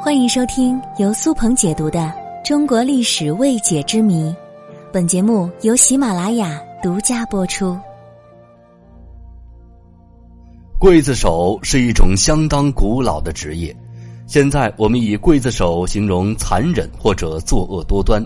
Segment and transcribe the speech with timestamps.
[0.00, 1.98] 欢迎收听由苏鹏解读的
[2.46, 4.30] 《中国历史未解之谜》，
[4.92, 7.76] 本节目由喜马拉雅独家播出。
[10.78, 13.74] 刽子手是一种相当古老的职业，
[14.28, 18.24] 现在我们以刽子手形容残忍或者作恶多端，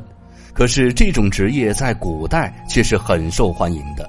[0.52, 4.06] 可是这种职业在古代却是很受欢迎的。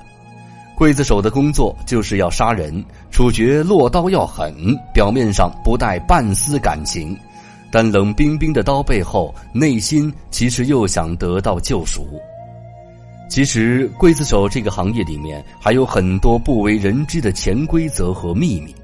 [0.83, 4.53] 刽子手的工作就是要杀人，处决落刀要狠，
[4.93, 7.17] 表面上不带半丝感情。
[7.71, 12.05] 但冷冰冰的刀背后，内心其实又想得到救赎。
[13.29, 18.75] 其实，刽子手这个行业里面还有很多不为人知的潜规则和秘密。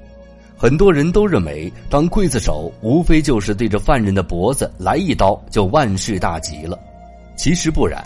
[0.56, 6.78] 很多人都认为，当刽子手无非就是对着犯人的脖子来一刀就万事大吉了。
[7.36, 8.02] 其实不然，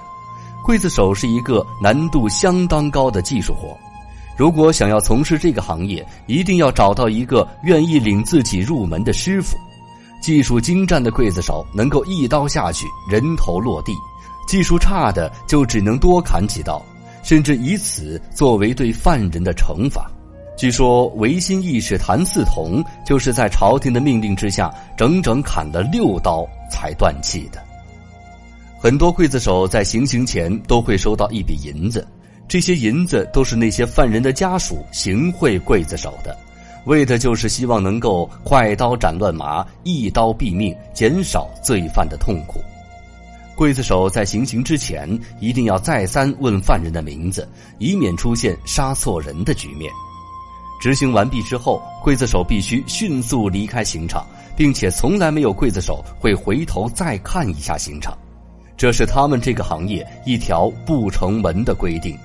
[0.64, 3.76] 刽子手是一个难度相当高的技术活。
[4.34, 9.56] 如果想要从事这个行业，一定要找到一个愿意领自己入门的师傅。
[10.22, 13.92] 技术精湛的刽子手能够一刀下去，人头落地；
[14.48, 16.82] 技术差的就只能多砍几刀，
[17.22, 20.10] 甚至以此作为对犯人的惩罚。
[20.56, 27.62] 据说维新义士谭嗣同就是在朝廷的命令之下，整整砍了六刀才断气的。
[28.84, 32.06] 很多刽子手在行刑前都会收到一笔银子，
[32.46, 36.36] 这些银子都是那些犯人的家属行贿刽子手的。
[36.84, 42.62] 为的就是希望能够快刀斩乱麻，一刀毙命，减少罪犯的痛苦。
[43.56, 45.08] 刽子手在行刑之前
[45.40, 49.90] 一定要再三问犯人的名字，以免出现杀错人的局面。
[50.78, 58.14] 执行完毕之后，刽子手必须迅速离开刑场，并且从来没有刽子手会回头再看一下刑场，
[58.76, 62.16] 这是他们这个行业一条不成文的规定。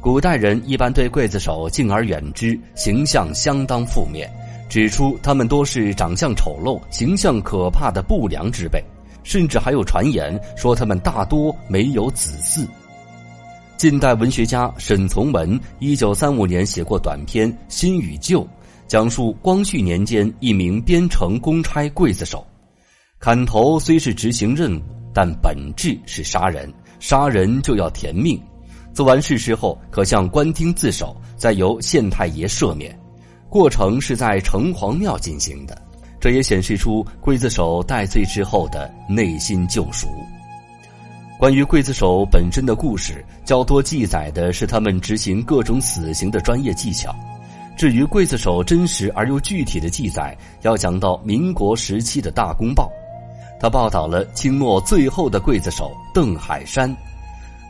[0.00, 4.30] 古代人一般对刽子手敬而远之，形象相当负面，
[4.68, 8.82] 指出他们多是长相丑陋、形象可怕的不良之辈，
[9.22, 12.66] 甚至还有传言说他们大多没有子嗣。
[13.76, 18.42] 近代文学家沈从文一九三五年写过短篇《新与旧》，
[18.86, 22.46] 讲述光绪年间一名边城公差刽子手，
[23.20, 24.80] 砍头虽是执行任务，
[25.12, 28.40] 但本质是杀人，杀人就要填命。
[28.94, 32.98] 做完事之后，可向官厅自首，再由县太爷赦免。
[33.50, 35.76] 过程是在城隍庙进行的，
[36.18, 40.08] 这也显示出刽子手戴罪之后的内心救赎。
[41.38, 47.14] 关于刽子手本身的故事，较多记载的是他们执行各种死刑的专业技巧。
[47.76, 52.90] 至于刽子手真实而又具体的记载，要讲到民国时期的大公报，
[53.60, 56.94] 他报道了清末最后的刽子手邓海山。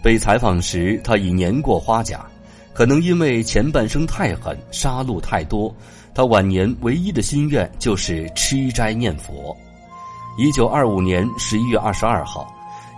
[0.03, 2.25] 被采访时，他已年过花甲，
[2.73, 5.75] 可能因为前半生太狠，杀戮太多，
[6.15, 9.55] 他晚年唯一的心愿就是吃斋念佛。
[10.39, 12.51] 一九二五年十一月二十二号，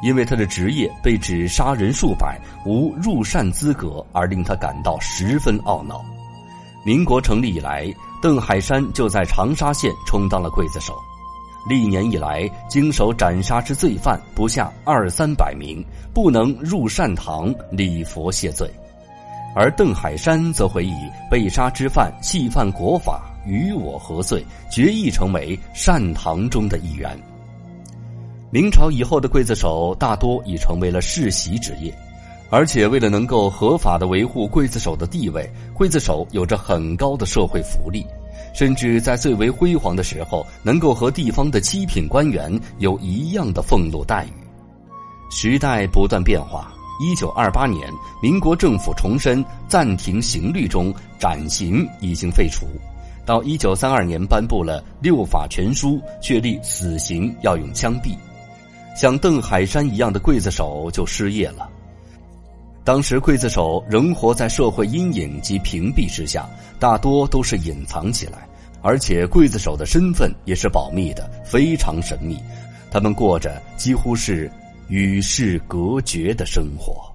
[0.04, 6.04] 因为他的职业被指杀人数百，无入善资格，而令他感到十分懊恼。
[6.84, 10.94] 民国成立以来，邓海山就在长沙县充当了刽子手。
[11.68, 18.68] 历年以来，经手斩杀之罪犯不下二三百名，不能入善堂礼佛谢罪。
[19.54, 20.94] 而邓海山则会以
[21.30, 27.16] 被杀之犯系犯国法，与我何罪，决意成为善堂中的一员。
[28.50, 31.94] 明朝以后的刽子手大多已成为了世袭职业，
[32.50, 38.04] 而且为了能够合法的维护刽子手的地位，刽子手有着很高的社会福利。
[38.52, 44.32] 甚至在最为辉煌的时候，能够和地方的七品官员有一样的俸禄待遇。
[45.30, 47.90] 时代不断变化，一九二八年，
[48.22, 52.66] 民国政府重申暂停刑律中斩刑已经废除，
[53.24, 58.14] 到一九三二年颁布了六法全书，确立死刑要用枪毙。
[58.94, 61.66] 像邓海山一样的刽子手就失业了。
[62.84, 66.48] 当时刽子手仍活在社会阴影及屏蔽之下，
[66.80, 68.48] 大多都是隐藏起来，
[68.82, 72.36] 而且刽子手的身份也是保密的，非常神秘。
[72.90, 74.50] 他们过着几乎是
[74.88, 77.11] 与世隔绝的生活。